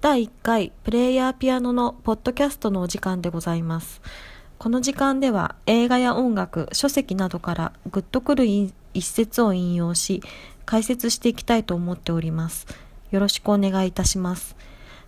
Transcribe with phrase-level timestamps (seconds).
[0.00, 4.00] 第1回プレイヤーピアノのポッドキャストのお時間でございます。
[4.56, 10.22] この時間では映画や音楽、書籍などからグッとくる一節を引用し
[10.64, 12.66] 解説していきたいと思っております。
[13.10, 14.56] よろしくお願いいたします。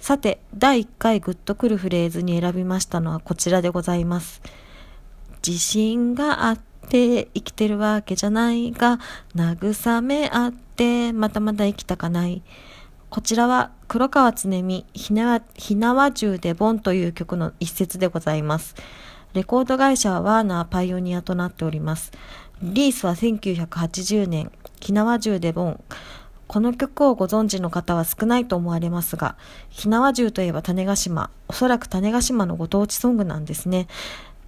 [0.00, 4.40] さて、第1回グッとくるフレーズに選びましたのはこちらでございます。
[5.46, 6.58] 自信があっ
[6.88, 9.00] て生きてるわけじゃないが、
[9.36, 12.40] 慰めあってまたまた生きたかない。
[13.10, 18.74] こちらは黒川常美ひなひなわ銃でボンという曲の一節でございます。
[19.32, 22.12] レコード会社はワーナーパイオニアとなっております。
[22.62, 25.80] リースは1980年、ひなわ銃でボン。
[26.48, 29.36] この曲をご存知の方は少ないと思われますが、
[29.70, 33.86] ひなわ銃といえば種子島、おそらく種子島のご当地ソングなんですね。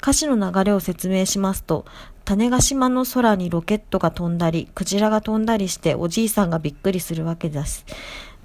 [0.00, 1.84] 歌詞の流れを説明しますと、
[2.24, 7.84] 種子島の空にロケットが飛んだり、クジラが飛んだりしておじいさんがびっくりするわけです。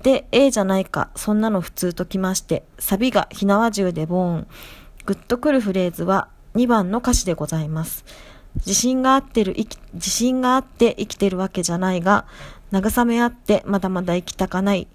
[0.01, 4.47] で、A じゃないか、そんなの普通ときまして、サビが火縄銃でボーン。
[5.05, 8.05] グッとくるフレーズは2番の歌詞でございます。
[8.57, 9.55] 自信があってる、
[9.93, 12.25] 自信があって生きてるわけじゃないが、
[12.71, 14.87] 慰め合ってまだまだ生きたかない。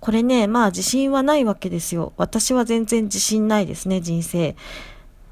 [0.00, 2.12] これね、まあ自信はないわけですよ。
[2.16, 4.54] 私は全然自信ないですね、人生。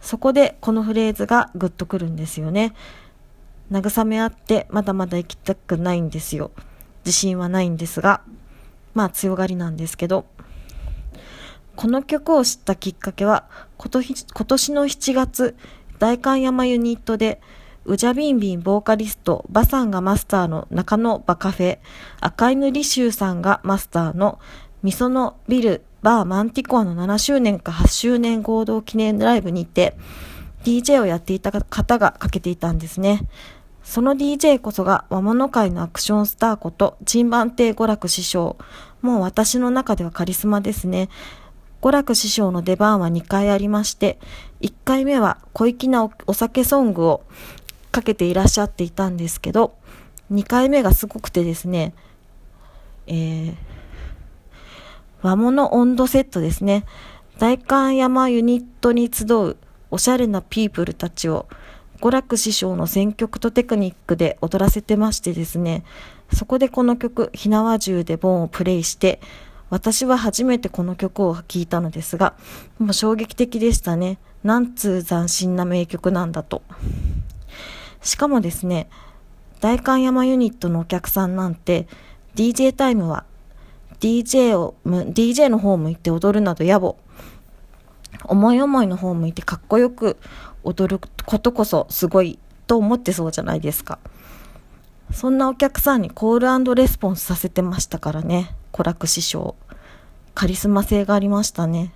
[0.03, 2.75] そこでこのフレーズがグッとくるんですよね。
[3.70, 6.50] 慰め合ってまだまだ生きたくないんですよ。
[7.06, 8.20] 自信はないんですが。
[8.95, 10.27] まあ強がりなんですけど、
[11.77, 15.56] この曲を知ったきっかけは、今年の7月、
[15.98, 17.41] 大観山ユニットで、
[17.84, 21.78] ウジャビンビンボーカリスト、バさんがマスターの中野バカフェ、
[22.20, 24.39] 赤犬リシューさんがマスターの
[24.83, 29.97] みそのビル、バーマンティコアの7周年か8周年合同記念ライブにて、
[30.64, 33.28] DJ をやっていた方がかけていたんですね。
[33.84, 38.56] その DJ こそが和物界のアクションスターこと、陳番亭娯楽師匠。
[39.00, 41.08] もう私の中ではカリスマですね。
[41.80, 44.19] 娯楽師匠の出番は2回ありまして、
[44.61, 47.24] 1回目は小粋なお酒ソングを
[47.90, 49.74] かけていらっしゃっていたんですけど、
[50.33, 51.92] 2回目がすごくてですね、
[53.08, 53.55] えー、
[55.22, 56.84] 和物温度セットですね。
[57.38, 59.56] 大観山ユニットに集う
[59.90, 61.46] おしゃれなピープルたちを
[62.00, 65.84] 娯楽師匠の選曲とテクニックで踊らせてましてですね、
[66.32, 69.20] そこでこの曲、ひなわ銃でボンをプレイして、
[69.70, 72.34] 私は初めてこの曲を聴いたのですが、
[72.80, 74.18] もう衝撃的でしたね。
[74.42, 76.62] なんつう斬新な名曲なんだと。
[78.02, 78.88] しかもですね、
[79.61, 81.86] 大観山ユニットのお客さんなんて、
[82.34, 83.24] DJ タイムは
[84.02, 86.95] DJ を、DJ の方を向いて踊るなど野暮。
[88.24, 90.17] 思い思いの方を向いてかっこよく
[90.64, 94.01] 踊ることこそすごいと思ってそうじゃないですか。
[95.12, 99.55] そんなお客さんにコールレスポンスさせてましたからね、娯楽師匠。
[100.35, 101.92] カリスマ性がありましたね。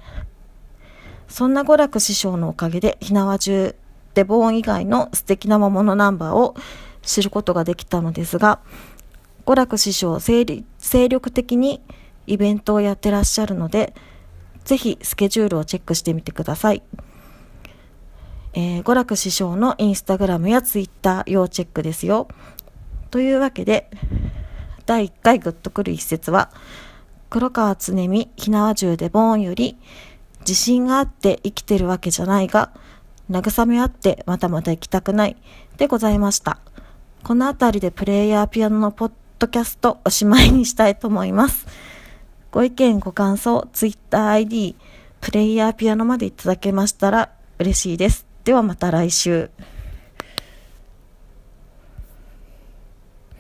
[1.27, 3.75] そんな娯楽師匠のおかげで、ひなわ中
[4.15, 6.55] デボーン以外の素敵な桃のナンバーを
[7.03, 8.61] 知ることができたのですが、
[9.45, 10.19] 娯楽師匠
[10.87, 11.83] 精力的に
[12.29, 13.93] イベントをやってらっしゃるので、
[14.65, 16.83] ぜひスケジュールをチェックしてみてください。
[18.55, 22.29] えー、娯楽師匠のインスタグラムやツイッター要チェックですよ。
[23.11, 23.91] というわけで、
[24.87, 26.51] 第1回グッとくる一節は、
[27.31, 29.77] 黒川常美ひなわ銃でボーンより、
[30.41, 32.71] 自信があって生きてるわけじゃないが、
[33.29, 35.37] 慰め合ってまたまた行きたくない
[35.79, 36.59] でございました。
[37.25, 41.67] この辺りでプレイヤーピアノのポッドキャストおしまいにしたいと思います。
[42.51, 44.77] ご意見ご感想、ツイッター ID、
[45.21, 48.27] プレイヤーピアノまでいただけましたら嬉しいです。
[48.45, 49.51] ではまた来週。